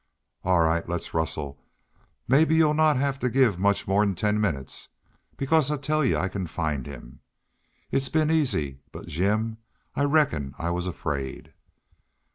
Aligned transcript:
"All 0.43 0.61
right. 0.61 0.89
Let's 0.89 1.13
rustle. 1.13 1.61
Mebbe 2.27 2.53
y'u'll 2.53 2.73
not 2.73 2.97
have 2.97 3.19
to 3.19 3.29
give 3.29 3.59
much 3.59 3.87
more 3.87 4.01
'n 4.01 4.15
ten 4.15 4.41
minnits. 4.41 4.89
Because 5.37 5.69
I 5.69 5.77
tell 5.77 6.03
y'u 6.03 6.17
I 6.17 6.27
can 6.27 6.47
find 6.47 6.87
him. 6.87 7.19
It'd 7.91 8.11
been 8.11 8.31
easy 8.31 8.79
but, 8.91 9.05
Jim, 9.05 9.57
I 9.95 10.05
reckon 10.05 10.55
I 10.57 10.71
was 10.71 10.87
afraid." 10.87 11.53